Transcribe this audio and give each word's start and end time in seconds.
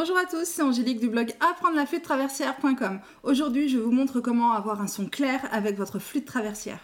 Bonjour 0.00 0.16
à 0.16 0.24
tous, 0.24 0.46
c'est 0.46 0.62
Angélique 0.62 0.98
du 0.98 1.10
blog 1.10 1.34
apprendre 1.40 1.76
la 1.76 1.84
flûte 1.84 2.04
traversière.com. 2.04 3.00
Aujourd'hui, 3.22 3.68
je 3.68 3.76
vous 3.76 3.92
montre 3.92 4.20
comment 4.20 4.52
avoir 4.52 4.80
un 4.80 4.86
son 4.86 5.04
clair 5.04 5.42
avec 5.52 5.76
votre 5.76 5.98
flûte 5.98 6.24
traversière. 6.24 6.78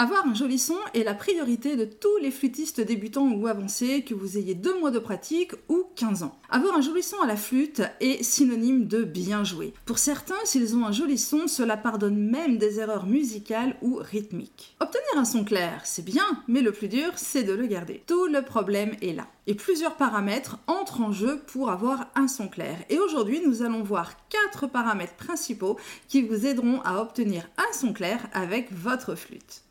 Avoir 0.00 0.26
un 0.26 0.32
joli 0.32 0.58
son 0.58 0.78
est 0.94 1.04
la 1.04 1.12
priorité 1.12 1.76
de 1.76 1.84
tous 1.84 2.16
les 2.22 2.30
flûtistes 2.30 2.80
débutants 2.80 3.32
ou 3.32 3.46
avancés, 3.46 4.02
que 4.02 4.14
vous 4.14 4.38
ayez 4.38 4.54
deux 4.54 4.80
mois 4.80 4.90
de 4.90 4.98
pratique 4.98 5.52
ou 5.68 5.84
15 5.94 6.22
ans. 6.22 6.34
Avoir 6.48 6.74
un 6.74 6.80
joli 6.80 7.02
son 7.02 7.20
à 7.20 7.26
la 7.26 7.36
flûte 7.36 7.82
est 8.00 8.22
synonyme 8.22 8.86
de 8.86 9.04
bien 9.04 9.44
jouer. 9.44 9.74
Pour 9.84 9.98
certains, 9.98 10.42
s'ils 10.44 10.74
ont 10.74 10.86
un 10.86 10.90
joli 10.90 11.18
son, 11.18 11.48
cela 11.48 11.76
pardonne 11.76 12.16
même 12.16 12.56
des 12.56 12.80
erreurs 12.80 13.04
musicales 13.04 13.76
ou 13.82 13.96
rythmiques. 14.00 14.74
Obtenir 14.80 15.18
un 15.18 15.26
son 15.26 15.44
clair, 15.44 15.82
c'est 15.84 16.02
bien, 16.02 16.24
mais 16.48 16.62
le 16.62 16.72
plus 16.72 16.88
dur, 16.88 17.12
c'est 17.16 17.42
de 17.42 17.52
le 17.52 17.66
garder. 17.66 18.02
Tout 18.06 18.24
le 18.24 18.40
problème 18.40 18.96
est 19.02 19.12
là. 19.12 19.26
Et 19.46 19.54
plusieurs 19.54 19.96
paramètres 19.96 20.60
entrent 20.66 21.02
en 21.02 21.12
jeu 21.12 21.42
pour 21.46 21.68
avoir 21.68 22.06
un 22.14 22.26
son 22.26 22.48
clair. 22.48 22.78
Et 22.88 22.98
aujourd'hui, 22.98 23.42
nous 23.44 23.60
allons 23.60 23.82
voir 23.82 24.14
quatre 24.30 24.66
paramètres 24.66 25.16
principaux 25.16 25.76
qui 26.08 26.22
vous 26.22 26.46
aideront 26.46 26.80
à 26.86 27.02
obtenir 27.02 27.50
un 27.58 27.72
son 27.74 27.92
clair 27.92 28.26
avec 28.32 28.72
votre 28.72 29.14
flûte. 29.14 29.62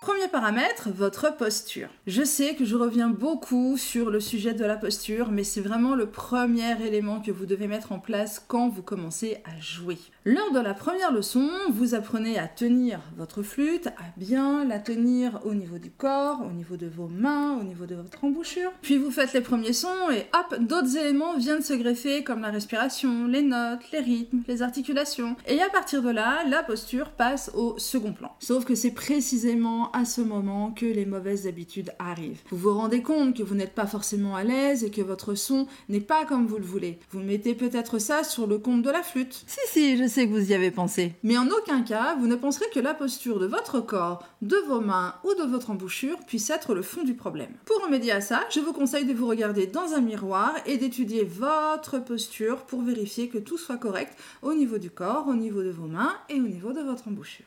Premier 0.00 0.28
paramètre, 0.28 0.88
votre 0.88 1.36
posture. 1.36 1.90
Je 2.06 2.22
sais 2.22 2.54
que 2.54 2.64
je 2.64 2.74
reviens 2.74 3.08
beaucoup 3.08 3.76
sur 3.76 4.08
le 4.08 4.18
sujet 4.18 4.54
de 4.54 4.64
la 4.64 4.76
posture, 4.76 5.30
mais 5.30 5.44
c'est 5.44 5.60
vraiment 5.60 5.94
le 5.94 6.06
premier 6.06 6.82
élément 6.86 7.20
que 7.20 7.30
vous 7.30 7.44
devez 7.44 7.66
mettre 7.66 7.92
en 7.92 7.98
place 7.98 8.42
quand 8.48 8.70
vous 8.70 8.80
commencez 8.80 9.42
à 9.44 9.60
jouer. 9.60 9.98
Lors 10.24 10.52
de 10.52 10.58
la 10.58 10.72
première 10.72 11.12
leçon, 11.12 11.50
vous 11.68 11.94
apprenez 11.94 12.38
à 12.38 12.48
tenir 12.48 13.00
votre 13.18 13.42
flûte, 13.42 13.88
à 13.88 14.04
bien 14.16 14.64
la 14.64 14.78
tenir 14.78 15.38
au 15.44 15.52
niveau 15.52 15.76
du 15.76 15.90
corps, 15.90 16.40
au 16.48 16.50
niveau 16.50 16.78
de 16.78 16.86
vos 16.86 17.08
mains, 17.08 17.58
au 17.60 17.62
niveau 17.62 17.84
de 17.84 17.94
votre 17.94 18.24
embouchure. 18.24 18.72
Puis 18.80 18.96
vous 18.96 19.10
faites 19.10 19.34
les 19.34 19.42
premiers 19.42 19.74
sons 19.74 20.10
et 20.10 20.24
hop, 20.32 20.60
d'autres 20.60 20.96
éléments 20.96 21.36
viennent 21.36 21.60
se 21.60 21.74
greffer 21.74 22.24
comme 22.24 22.40
la 22.40 22.50
respiration, 22.50 23.26
les 23.26 23.42
notes, 23.42 23.92
les 23.92 24.00
rythmes, 24.00 24.40
les 24.48 24.62
articulations. 24.62 25.36
Et 25.46 25.60
à 25.60 25.68
partir 25.68 26.02
de 26.02 26.08
là, 26.08 26.42
la 26.48 26.62
posture 26.62 27.10
passe 27.10 27.50
au 27.54 27.78
second 27.78 28.14
plan. 28.14 28.34
Sauf 28.38 28.64
que 28.64 28.74
c'est 28.74 28.92
précisément 28.92 29.89
à 29.92 30.04
ce 30.04 30.20
moment 30.20 30.72
que 30.72 30.86
les 30.86 31.06
mauvaises 31.06 31.46
habitudes 31.46 31.92
arrivent. 31.98 32.40
Vous 32.50 32.58
vous 32.58 32.78
rendez 32.78 33.02
compte 33.02 33.36
que 33.36 33.42
vous 33.42 33.54
n'êtes 33.54 33.74
pas 33.74 33.86
forcément 33.86 34.36
à 34.36 34.44
l'aise 34.44 34.84
et 34.84 34.90
que 34.90 35.02
votre 35.02 35.34
son 35.34 35.66
n'est 35.88 36.00
pas 36.00 36.24
comme 36.24 36.46
vous 36.46 36.58
le 36.58 36.64
voulez. 36.64 36.98
Vous 37.10 37.20
mettez 37.20 37.54
peut-être 37.54 37.98
ça 37.98 38.24
sur 38.24 38.46
le 38.46 38.58
compte 38.58 38.82
de 38.82 38.90
la 38.90 39.02
flûte. 39.02 39.44
Si, 39.46 39.60
si, 39.66 39.96
je 39.96 40.08
sais 40.08 40.26
que 40.26 40.32
vous 40.32 40.50
y 40.50 40.54
avez 40.54 40.70
pensé. 40.70 41.12
Mais 41.22 41.38
en 41.38 41.46
aucun 41.48 41.82
cas, 41.82 42.16
vous 42.16 42.26
ne 42.26 42.36
penserez 42.36 42.66
que 42.72 42.80
la 42.80 42.94
posture 42.94 43.38
de 43.38 43.46
votre 43.46 43.80
corps, 43.80 44.24
de 44.42 44.56
vos 44.68 44.80
mains 44.80 45.14
ou 45.24 45.34
de 45.34 45.48
votre 45.48 45.70
embouchure 45.70 46.18
puisse 46.26 46.50
être 46.50 46.74
le 46.74 46.82
fond 46.82 47.04
du 47.04 47.14
problème. 47.14 47.52
Pour 47.64 47.82
remédier 47.82 48.12
à 48.12 48.20
ça, 48.20 48.42
je 48.50 48.60
vous 48.60 48.72
conseille 48.72 49.06
de 49.06 49.14
vous 49.14 49.26
regarder 49.26 49.66
dans 49.66 49.94
un 49.94 50.00
miroir 50.00 50.54
et 50.66 50.76
d'étudier 50.76 51.24
votre 51.24 51.98
posture 51.98 52.58
pour 52.66 52.82
vérifier 52.82 53.28
que 53.28 53.38
tout 53.38 53.58
soit 53.58 53.76
correct 53.76 54.16
au 54.42 54.54
niveau 54.54 54.78
du 54.78 54.90
corps, 54.90 55.26
au 55.28 55.34
niveau 55.34 55.62
de 55.62 55.70
vos 55.70 55.86
mains 55.86 56.14
et 56.28 56.40
au 56.40 56.48
niveau 56.48 56.72
de 56.72 56.80
votre 56.80 57.08
embouchure. 57.08 57.46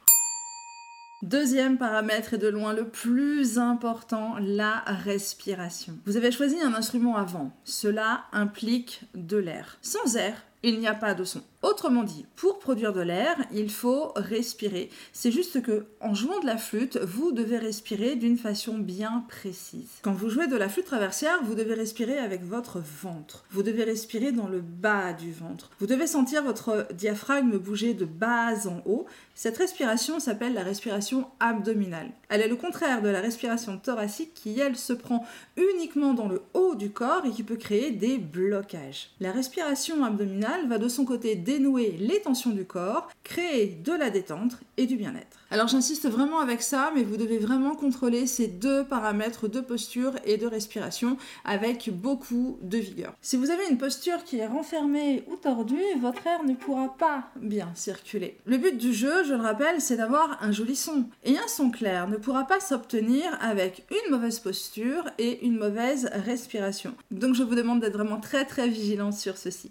Deuxième 1.23 1.77
paramètre 1.77 2.33
et 2.33 2.37
de 2.37 2.49
loin 2.49 2.73
le 2.73 2.89
plus 2.89 3.57
important, 3.57 4.35
la 4.41 4.79
respiration. 4.79 5.97
Vous 6.05 6.17
avez 6.17 6.31
choisi 6.33 6.59
un 6.61 6.73
instrument 6.73 7.15
avant. 7.15 7.55
Cela 7.63 8.25
implique 8.33 9.03
de 9.15 9.37
l'air. 9.37 9.77
Sans 9.81 10.17
air, 10.17 10.35
il 10.63 10.81
n'y 10.81 10.87
a 10.87 10.93
pas 10.93 11.13
de 11.13 11.23
son. 11.23 11.41
Autrement 11.63 12.03
dit, 12.03 12.25
pour 12.35 12.59
produire 12.59 12.91
de 12.91 12.99
l'air, 12.99 13.37
il 13.53 13.71
faut 13.71 14.11
respirer. 14.17 14.89
C'est 15.13 15.31
juste 15.31 15.61
que 15.61 15.85
en 16.01 16.13
jouant 16.13 16.41
de 16.41 16.45
la 16.45 16.57
flûte, 16.57 16.97
vous 16.97 17.31
devez 17.31 17.57
respirer 17.57 18.17
d'une 18.17 18.37
façon 18.37 18.77
bien 18.77 19.23
précise. 19.29 19.87
Quand 20.01 20.11
vous 20.11 20.29
jouez 20.29 20.47
de 20.47 20.57
la 20.57 20.67
flûte 20.67 20.87
traversière, 20.87 21.41
vous 21.45 21.55
devez 21.55 21.73
respirer 21.73 22.17
avec 22.17 22.43
votre 22.43 22.81
ventre. 23.01 23.45
Vous 23.49 23.63
devez 23.63 23.85
respirer 23.85 24.33
dans 24.33 24.49
le 24.49 24.59
bas 24.59 25.13
du 25.13 25.31
ventre. 25.31 25.71
Vous 25.79 25.87
devez 25.87 26.05
sentir 26.05 26.43
votre 26.43 26.85
diaphragme 26.93 27.57
bouger 27.57 27.93
de 27.93 28.03
bas 28.03 28.67
en 28.67 28.81
haut. 28.85 29.05
Cette 29.33 29.57
respiration 29.57 30.19
s'appelle 30.19 30.53
la 30.53 30.63
respiration 30.63 31.27
abdominale. 31.39 32.11
Elle 32.27 32.41
est 32.41 32.49
le 32.49 32.57
contraire 32.57 33.01
de 33.01 33.07
la 33.07 33.21
respiration 33.21 33.77
thoracique 33.77 34.33
qui, 34.33 34.59
elle, 34.59 34.75
se 34.75 34.91
prend 34.91 35.25
uniquement 35.55 36.13
dans 36.13 36.27
le 36.27 36.41
haut 36.53 36.75
du 36.75 36.91
corps 36.91 37.25
et 37.25 37.31
qui 37.31 37.43
peut 37.43 37.55
créer 37.55 37.91
des 37.91 38.17
blocages. 38.17 39.11
La 39.21 39.31
respiration 39.31 40.03
abdominale 40.03 40.67
va 40.67 40.77
de 40.77 40.89
son 40.89 41.05
côté 41.05 41.35
dénouer 41.53 41.95
les 41.99 42.19
tensions 42.21 42.49
du 42.49 42.65
corps, 42.65 43.09
créer 43.23 43.77
de 43.83 43.93
la 43.93 44.09
détente 44.09 44.57
et 44.77 44.87
du 44.87 44.95
bien-être. 44.95 45.37
Alors 45.51 45.67
j'insiste 45.67 46.09
vraiment 46.09 46.39
avec 46.39 46.63
ça, 46.63 46.91
mais 46.95 47.03
vous 47.03 47.15
devez 47.15 47.37
vraiment 47.37 47.75
contrôler 47.75 48.25
ces 48.25 48.47
deux 48.47 48.83
paramètres 48.83 49.47
de 49.47 49.61
posture 49.61 50.13
et 50.25 50.37
de 50.37 50.47
respiration 50.47 51.17
avec 51.45 51.91
beaucoup 51.93 52.57
de 52.63 52.79
vigueur. 52.79 53.13
Si 53.21 53.37
vous 53.37 53.51
avez 53.51 53.61
une 53.69 53.77
posture 53.77 54.23
qui 54.23 54.39
est 54.39 54.47
renfermée 54.47 55.23
ou 55.27 55.35
tordue, 55.35 55.77
votre 56.01 56.25
air 56.25 56.43
ne 56.43 56.55
pourra 56.55 56.95
pas 56.97 57.25
bien 57.35 57.69
circuler. 57.75 58.37
Le 58.45 58.57
but 58.57 58.77
du 58.77 58.93
jeu, 58.93 59.23
je 59.23 59.33
le 59.35 59.41
rappelle, 59.41 59.79
c'est 59.79 59.97
d'avoir 59.97 60.41
un 60.41 60.51
joli 60.51 60.75
son. 60.75 61.05
Et 61.23 61.37
un 61.37 61.47
son 61.47 61.69
clair 61.69 62.07
ne 62.07 62.17
pourra 62.17 62.45
pas 62.45 62.59
s'obtenir 62.59 63.37
avec 63.41 63.85
une 63.91 64.11
mauvaise 64.11 64.39
posture 64.39 65.03
et 65.19 65.45
une 65.45 65.57
mauvaise 65.57 66.09
respiration. 66.25 66.95
Donc 67.11 67.35
je 67.35 67.43
vous 67.43 67.53
demande 67.53 67.79
d'être 67.79 67.93
vraiment 67.93 68.19
très 68.19 68.45
très 68.45 68.67
vigilant 68.67 69.11
sur 69.11 69.37
ceci. 69.37 69.69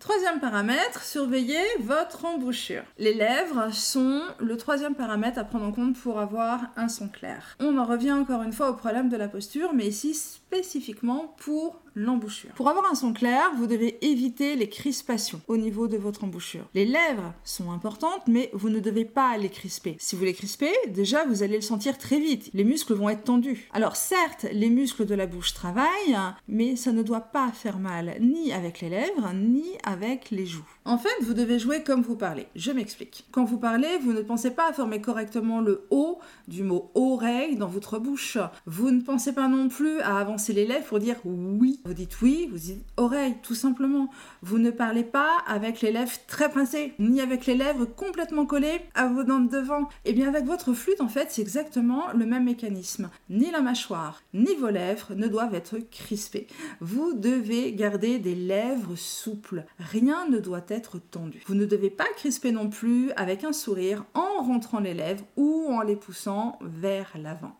Troisième 0.00 0.38
paramètre, 0.38 1.02
surveillez 1.02 1.64
votre 1.80 2.26
embouchure. 2.26 2.82
Les 2.98 3.14
lèvres 3.14 3.72
sont 3.72 4.20
le 4.38 4.56
troisième 4.56 4.94
paramètre 4.94 5.38
à 5.38 5.44
prendre 5.44 5.64
en 5.64 5.72
compte 5.72 5.96
pour 5.96 6.20
avoir 6.20 6.60
un 6.76 6.88
son 6.88 7.08
clair. 7.08 7.56
On 7.60 7.78
en 7.78 7.84
revient 7.84 8.12
encore 8.12 8.42
une 8.42 8.52
fois 8.52 8.70
au 8.70 8.74
problème 8.74 9.08
de 9.08 9.16
la 9.16 9.28
posture, 9.28 9.72
mais 9.72 9.86
ici 9.86 10.12
spécifiquement 10.12 11.34
pour 11.38 11.83
l'embouchure. 11.94 12.50
Pour 12.52 12.68
avoir 12.68 12.90
un 12.90 12.94
son 12.94 13.12
clair, 13.12 13.52
vous 13.56 13.66
devez 13.66 14.04
éviter 14.04 14.56
les 14.56 14.68
crispations 14.68 15.40
au 15.48 15.56
niveau 15.56 15.88
de 15.88 15.96
votre 15.96 16.24
embouchure. 16.24 16.68
Les 16.74 16.84
lèvres 16.84 17.32
sont 17.44 17.70
importantes, 17.70 18.22
mais 18.26 18.50
vous 18.52 18.68
ne 18.68 18.80
devez 18.80 19.04
pas 19.04 19.36
les 19.36 19.48
crisper. 19.48 19.96
Si 19.98 20.16
vous 20.16 20.24
les 20.24 20.34
crispez, 20.34 20.72
déjà 20.88 21.24
vous 21.24 21.42
allez 21.42 21.56
le 21.56 21.62
sentir 21.62 21.98
très 21.98 22.18
vite. 22.18 22.50
Les 22.54 22.64
muscles 22.64 22.94
vont 22.94 23.08
être 23.08 23.24
tendus. 23.24 23.68
Alors 23.72 23.96
certes, 23.96 24.46
les 24.52 24.70
muscles 24.70 25.06
de 25.06 25.14
la 25.14 25.26
bouche 25.26 25.54
travaillent, 25.54 26.18
mais 26.48 26.76
ça 26.76 26.92
ne 26.92 27.02
doit 27.02 27.20
pas 27.20 27.50
faire 27.52 27.78
mal 27.78 28.16
ni 28.20 28.52
avec 28.52 28.80
les 28.80 28.88
lèvres, 28.88 29.32
ni 29.34 29.64
avec 29.84 30.30
les 30.30 30.46
joues. 30.46 30.68
En 30.84 30.98
fait, 30.98 31.08
vous 31.22 31.34
devez 31.34 31.58
jouer 31.58 31.82
comme 31.82 32.02
vous 32.02 32.16
parlez. 32.16 32.46
Je 32.56 32.70
m'explique. 32.70 33.26
Quand 33.32 33.44
vous 33.44 33.58
parlez, 33.58 33.98
vous 34.02 34.12
ne 34.12 34.22
pensez 34.22 34.50
pas 34.50 34.68
à 34.68 34.72
former 34.72 35.00
correctement 35.00 35.60
le 35.60 35.86
O 35.90 36.18
du 36.48 36.62
mot 36.62 36.90
oreille 36.94 37.56
dans 37.56 37.68
votre 37.68 37.98
bouche. 37.98 38.38
Vous 38.66 38.90
ne 38.90 39.00
pensez 39.00 39.32
pas 39.32 39.48
non 39.48 39.68
plus 39.68 40.00
à 40.00 40.18
avancer 40.18 40.52
les 40.52 40.66
lèvres 40.66 40.86
pour 40.86 40.98
dire 40.98 41.16
oui. 41.24 41.80
Vous 41.86 41.92
dites 41.92 42.22
oui, 42.22 42.48
vous 42.50 42.56
dites 42.56 42.82
oreille, 42.96 43.34
tout 43.42 43.54
simplement. 43.54 44.08
Vous 44.40 44.56
ne 44.56 44.70
parlez 44.70 45.04
pas 45.04 45.36
avec 45.46 45.82
les 45.82 45.92
lèvres 45.92 46.16
très 46.26 46.50
pincées, 46.50 46.94
ni 46.98 47.20
avec 47.20 47.44
les 47.44 47.54
lèvres 47.54 47.84
complètement 47.84 48.46
collées 48.46 48.80
à 48.94 49.06
vos 49.06 49.22
dents 49.22 49.40
de 49.40 49.50
devant. 49.50 49.82
Et 50.06 50.10
eh 50.10 50.12
bien 50.14 50.26
avec 50.28 50.46
votre 50.46 50.72
flûte, 50.72 51.02
en 51.02 51.08
fait, 51.08 51.26
c'est 51.30 51.42
exactement 51.42 52.10
le 52.14 52.24
même 52.24 52.44
mécanisme. 52.44 53.10
Ni 53.28 53.50
la 53.50 53.60
mâchoire, 53.60 54.22
ni 54.32 54.54
vos 54.54 54.70
lèvres 54.70 55.14
ne 55.14 55.28
doivent 55.28 55.54
être 55.54 55.76
crispées. 55.90 56.46
Vous 56.80 57.12
devez 57.12 57.74
garder 57.74 58.18
des 58.18 58.34
lèvres 58.34 58.96
souples. 58.96 59.66
Rien 59.78 60.26
ne 60.30 60.38
doit 60.38 60.64
être 60.68 60.98
tendu. 60.98 61.42
Vous 61.46 61.54
ne 61.54 61.66
devez 61.66 61.90
pas 61.90 62.08
crisper 62.16 62.50
non 62.50 62.70
plus 62.70 63.12
avec 63.12 63.44
un 63.44 63.52
sourire 63.52 64.06
en 64.14 64.42
rentrant 64.42 64.80
les 64.80 64.94
lèvres 64.94 65.24
ou 65.36 65.66
en 65.68 65.82
les 65.82 65.96
poussant 65.96 66.58
vers 66.62 67.12
l'avant. 67.20 67.54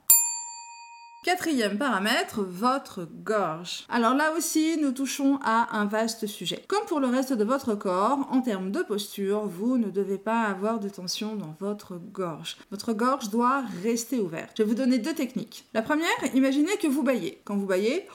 Quatrième 1.25 1.79
paramètre, 1.79 2.43
votre 2.43 3.09
gorge. 3.25 3.87
Alors 3.89 4.13
là 4.13 4.35
aussi, 4.37 4.77
nous 4.77 4.93
touchons 4.93 5.39
à 5.43 5.75
un 5.75 5.87
vaste 5.87 6.27
sujet. 6.27 6.63
Comme 6.69 6.85
pour 6.85 7.01
le 7.01 7.07
reste 7.07 7.33
de 7.33 7.45
votre 7.45 7.75
corps, 7.75 8.29
en 8.31 8.43
termes 8.43 8.71
de 8.71 8.83
posture, 8.83 9.47
vous 9.47 9.79
ne 9.79 9.89
devez 9.89 10.19
pas 10.19 10.43
avoir 10.43 10.81
de 10.81 10.91
tension 10.91 11.35
dans 11.35 11.57
votre 11.61 11.97
gorge. 11.97 12.59
Votre 12.71 12.93
gorge 12.93 13.31
doit 13.31 13.65
rester 13.83 14.21
ouverte. 14.21 14.51
Je 14.59 14.65
vais 14.65 14.69
vous 14.69 14.75
donner 14.75 14.99
deux 14.99 15.15
techniques. 15.15 15.65
La 15.73 15.81
première, 15.81 16.11
imaginez 16.35 16.77
que 16.77 16.89
vous 16.89 17.03
baillez. 17.03 17.41
Quand 17.47 17.57
vous 17.57 17.65
baillez, 17.65 18.07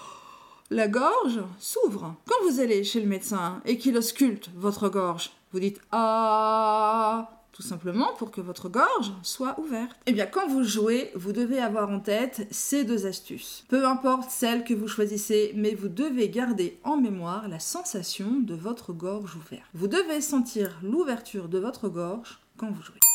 la 0.69 0.88
gorge 0.88 1.42
s'ouvre. 1.57 2.16
Quand 2.28 2.48
vous 2.48 2.60
allez 2.60 2.83
chez 2.83 3.01
le 3.01 3.07
médecin 3.07 3.60
et 3.66 3.80
qu'il 3.80 3.98
ausculte 3.98 4.51
votre 4.56 4.88
gorge, 4.88 5.31
vous 5.51 5.60
dites 5.60 5.81
Ah 5.92 7.38
tout 7.59 7.67
simplement 7.67 8.13
pour 8.17 8.31
que 8.31 8.39
votre 8.39 8.69
gorge 8.69 9.11
soit 9.21 9.59
ouverte. 9.59 9.97
Eh 10.06 10.13
bien, 10.13 10.25
quand 10.25 10.47
vous 10.47 10.63
jouez, 10.63 11.11
vous 11.13 11.33
devez 11.33 11.59
avoir 11.59 11.89
en 11.89 12.00
tête 12.00 12.47
ces 12.51 12.85
deux 12.85 13.06
astuces. 13.06 13.65
Peu 13.67 13.85
importe 13.85 14.29
celle 14.29 14.63
que 14.63 14.73
vous 14.73 14.88
choisissez, 14.88 15.51
mais 15.56 15.75
vous 15.75 15.89
devez 15.89 16.29
garder 16.29 16.79
en 16.85 16.95
mémoire 16.95 17.50
la 17.50 17.59
sensation 17.59 18.39
de 18.39 18.56
votre 18.56 18.94
gorge 18.94 19.35
ouverte. 19.35 19.65
Vous 19.73 19.88
devez 19.89 20.21
sentir 20.21 20.79
l'ouverture 20.83 21.50
de 21.50 21.59
votre 21.59 21.89
gorge 21.89 22.39
quand 22.56 22.71
vous 22.71 22.81
jouez. 22.81 23.08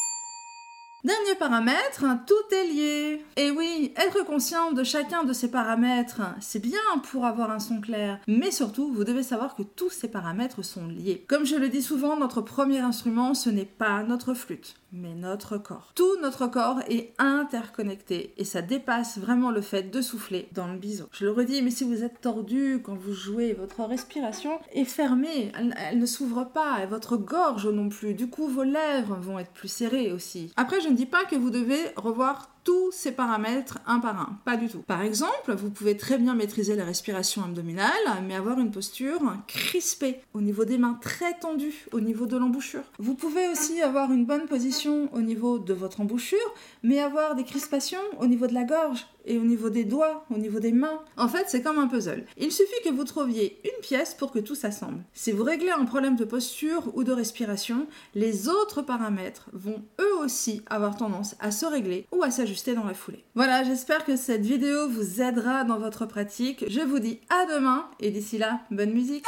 Dernier 1.04 1.34
paramètre, 1.38 2.06
tout 2.26 2.54
est 2.54 2.66
lié. 2.66 3.24
Et 3.36 3.50
oui, 3.50 3.92
être 3.94 4.24
conscient 4.24 4.72
de 4.72 4.82
chacun 4.82 5.22
de 5.24 5.34
ces 5.34 5.50
paramètres, 5.50 6.22
c'est 6.40 6.62
bien 6.62 6.80
pour 7.10 7.26
avoir 7.26 7.50
un 7.50 7.58
son 7.58 7.82
clair, 7.82 8.18
mais 8.26 8.50
surtout, 8.50 8.90
vous 8.90 9.04
devez 9.04 9.22
savoir 9.22 9.54
que 9.54 9.62
tous 9.62 9.90
ces 9.90 10.08
paramètres 10.08 10.64
sont 10.64 10.86
liés. 10.86 11.22
Comme 11.28 11.44
je 11.44 11.56
le 11.56 11.68
dis 11.68 11.82
souvent, 11.82 12.16
notre 12.16 12.40
premier 12.40 12.78
instrument, 12.78 13.34
ce 13.34 13.50
n'est 13.50 13.66
pas 13.66 14.02
notre 14.02 14.32
flûte 14.32 14.76
mais 14.94 15.14
notre 15.14 15.58
corps. 15.58 15.92
Tout 15.94 16.20
notre 16.22 16.46
corps 16.46 16.80
est 16.88 17.12
interconnecté 17.18 18.32
et 18.36 18.44
ça 18.44 18.62
dépasse 18.62 19.18
vraiment 19.18 19.50
le 19.50 19.60
fait 19.60 19.82
de 19.82 20.00
souffler 20.00 20.48
dans 20.52 20.68
le 20.68 20.78
biseau. 20.78 21.06
Je 21.12 21.24
le 21.24 21.32
redis, 21.32 21.62
mais 21.62 21.70
si 21.70 21.84
vous 21.84 22.04
êtes 22.04 22.20
tordu 22.20 22.80
quand 22.82 22.94
vous 22.94 23.12
jouez, 23.12 23.52
votre 23.52 23.82
respiration 23.84 24.58
est 24.72 24.84
fermée, 24.84 25.52
elle, 25.58 25.98
ne 25.98 26.06
s'ouvre 26.06 26.44
pas, 26.44 26.82
et 26.82 26.86
votre 26.86 27.16
gorge 27.16 27.66
non 27.66 27.88
plus. 27.88 28.14
Du 28.14 28.28
coup, 28.28 28.46
vos 28.46 28.62
lèvres 28.62 29.16
vont 29.16 29.38
être 29.38 29.50
plus 29.50 29.68
serrées 29.68 30.12
aussi. 30.12 30.52
Ne 30.94 30.98
dis 30.98 31.06
pas 31.06 31.24
que 31.24 31.34
vous 31.34 31.50
devez 31.50 31.80
revoir 31.96 32.53
tous 32.64 32.90
ces 32.92 33.12
paramètres 33.12 33.78
un 33.86 34.00
par 34.00 34.18
un. 34.18 34.38
Pas 34.44 34.56
du 34.56 34.68
tout. 34.68 34.78
Par 34.78 35.02
exemple, 35.02 35.54
vous 35.54 35.70
pouvez 35.70 35.96
très 35.96 36.18
bien 36.18 36.34
maîtriser 36.34 36.74
la 36.74 36.84
respiration 36.84 37.44
abdominale, 37.44 37.92
mais 38.26 38.34
avoir 38.34 38.58
une 38.58 38.70
posture 38.70 39.20
crispée 39.46 40.20
au 40.32 40.40
niveau 40.40 40.64
des 40.64 40.78
mains, 40.78 40.98
très 41.00 41.34
tendue 41.34 41.86
au 41.92 42.00
niveau 42.00 42.26
de 42.26 42.36
l'embouchure. 42.36 42.82
Vous 42.98 43.14
pouvez 43.14 43.48
aussi 43.48 43.82
avoir 43.82 44.10
une 44.10 44.24
bonne 44.24 44.46
position 44.46 45.08
au 45.12 45.20
niveau 45.20 45.58
de 45.58 45.74
votre 45.74 46.00
embouchure, 46.00 46.54
mais 46.82 47.00
avoir 47.00 47.34
des 47.34 47.44
crispations 47.44 47.98
au 48.18 48.26
niveau 48.26 48.46
de 48.46 48.54
la 48.54 48.64
gorge 48.64 49.06
et 49.26 49.38
au 49.38 49.44
niveau 49.44 49.70
des 49.70 49.84
doigts, 49.84 50.26
au 50.30 50.38
niveau 50.38 50.60
des 50.60 50.72
mains. 50.72 51.00
En 51.16 51.28
fait, 51.28 51.46
c'est 51.48 51.62
comme 51.62 51.78
un 51.78 51.86
puzzle. 51.86 52.24
Il 52.36 52.52
suffit 52.52 52.82
que 52.84 52.90
vous 52.90 53.04
trouviez 53.04 53.58
une 53.64 53.80
pièce 53.80 54.14
pour 54.14 54.32
que 54.32 54.38
tout 54.38 54.54
s'assemble. 54.54 55.02
Si 55.14 55.32
vous 55.32 55.44
réglez 55.44 55.70
un 55.70 55.84
problème 55.86 56.16
de 56.16 56.24
posture 56.24 56.82
ou 56.94 57.04
de 57.04 57.12
respiration, 57.12 57.86
les 58.14 58.48
autres 58.48 58.82
paramètres 58.82 59.48
vont 59.52 59.82
eux 60.00 60.14
aussi 60.22 60.62
avoir 60.68 60.96
tendance 60.96 61.36
à 61.40 61.50
se 61.50 61.64
régler 61.64 62.06
ou 62.12 62.22
à 62.22 62.30
s'ajuster 62.30 62.53
dans 62.74 62.84
la 62.84 62.94
foulée. 62.94 63.24
Voilà, 63.34 63.64
j'espère 63.64 64.04
que 64.04 64.16
cette 64.16 64.42
vidéo 64.42 64.88
vous 64.88 65.20
aidera 65.20 65.64
dans 65.64 65.78
votre 65.78 66.06
pratique. 66.06 66.64
Je 66.68 66.80
vous 66.80 67.00
dis 67.00 67.20
à 67.28 67.46
demain 67.52 67.88
et 68.00 68.10
d'ici 68.10 68.38
là, 68.38 68.60
bonne 68.70 68.92
musique. 68.92 69.24